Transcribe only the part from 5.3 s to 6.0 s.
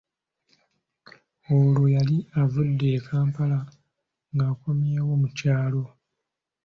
kyalo.